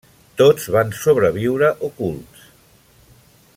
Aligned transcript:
Tots 0.41 0.63
van 0.75 0.93
sobreviure 1.01 1.71
ocults. 1.91 2.49